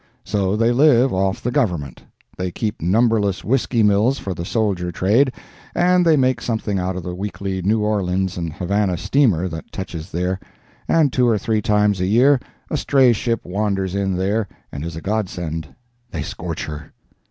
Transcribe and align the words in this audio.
So 0.23 0.55
they 0.55 0.71
live 0.71 1.13
off 1.13 1.43
the 1.43 1.51
Government; 1.51 2.01
they 2.35 2.49
keep 2.49 2.81
numberless 2.81 3.43
whiskey 3.43 3.83
mills 3.83 4.17
for 4.17 4.33
the 4.33 4.43
soldier 4.43 4.91
trade, 4.91 5.31
and 5.75 6.03
they 6.03 6.17
make 6.17 6.41
something 6.41 6.79
out 6.79 6.95
of 6.95 7.03
the 7.03 7.13
weekly 7.13 7.61
New 7.61 7.81
Orleans 7.81 8.35
and 8.35 8.51
Havana 8.51 8.97
steamer 8.97 9.47
that 9.49 9.71
touches 9.71 10.11
there; 10.11 10.39
and 10.87 11.13
two 11.13 11.27
or 11.27 11.37
three 11.37 11.61
times 11.61 12.01
a 12.01 12.07
year 12.07 12.39
a 12.71 12.77
stray 12.77 13.13
ship 13.13 13.45
wanders 13.45 13.93
in 13.93 14.15
there, 14.17 14.47
and 14.71 14.83
is 14.83 14.95
a 14.95 15.01
godsend. 15.01 15.67
They 16.09 16.23
scorch 16.23 16.65
her! 16.65 16.93